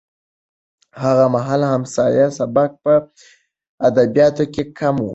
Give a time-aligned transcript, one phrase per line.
[1.03, 2.93] هغه مهال حماسي سبک په
[3.87, 5.05] ادبیاتو کې کم و.